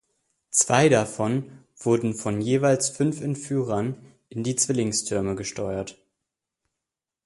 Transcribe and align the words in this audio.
Zwei 0.49 0.89
davon 0.89 1.59
wurden 1.77 2.15
von 2.15 2.41
jeweils 2.41 2.89
fünf 2.89 3.21
Entführern 3.21 4.03
in 4.29 4.41
die 4.41 4.55
Zwillingstürme 4.55 5.35
gesteuert. 5.35 5.95